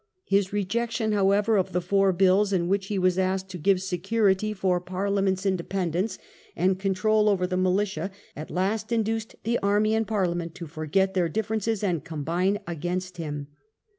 [0.25, 4.51] His rejection, however, of the" Four Bills", in which he was asked to give security
[4.51, 6.17] for Parliament's independence
[6.55, 11.29] and control over the Militia, at last induced the army and Parliament to forget their
[11.29, 13.49] differences and combine against him.